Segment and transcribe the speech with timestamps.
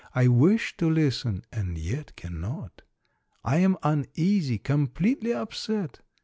[0.15, 2.81] I wish to listen, and yet cannot.
[3.43, 5.99] I am uneasy, com pletely upset.